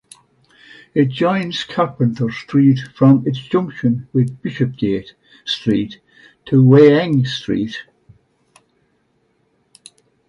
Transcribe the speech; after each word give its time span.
It 0.95 1.09
joins 1.09 1.63
Carpenter 1.63 2.31
Street 2.31 2.79
from 2.95 3.21
its 3.27 3.37
junction 3.37 4.07
with 4.13 4.41
Bishopsgate 4.41 5.13
Street 5.45 5.99
to 6.45 6.63
Wayang 6.63 7.23
Street. 7.27 7.77